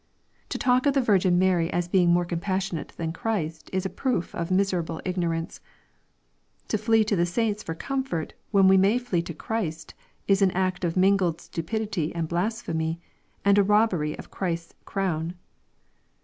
[0.49, 4.33] To talk of the Virgin Mary as being more compassionate than Christ is a proof
[4.33, 5.61] of miserable ignorance.
[6.69, 9.93] To flee to the saints for comfort, when we may flee to Christ,
[10.27, 12.99] is an act of mingled stupidity and blasphemy,
[13.45, 15.35] and a robbery of Christ's crown.